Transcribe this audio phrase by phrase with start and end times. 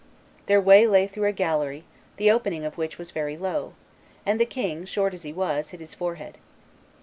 [0.47, 1.83] Their way lay through a gallery
[2.17, 3.73] the opening of which was very low;
[4.25, 6.39] and the king, short as he was, hit his forehead.